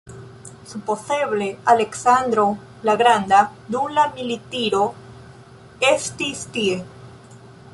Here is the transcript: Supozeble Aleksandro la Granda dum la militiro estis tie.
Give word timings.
Supozeble 0.69 1.49
Aleksandro 1.73 2.45
la 2.89 2.95
Granda 3.01 3.41
dum 3.75 3.93
la 3.99 4.05
militiro 4.15 4.81
estis 5.91 6.43
tie. 6.57 6.81